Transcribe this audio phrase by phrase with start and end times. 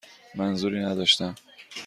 [0.35, 1.35] منظوری نداشتم.